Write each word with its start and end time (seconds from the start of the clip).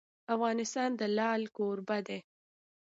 افغانستان 0.35 0.89
د 0.99 1.01
لعل 1.17 1.43
کوربه 1.57 1.97
دی. 2.07 2.19